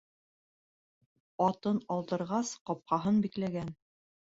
[1.49, 3.73] Атын алдырғас, ҡапҡаһын бикләгән.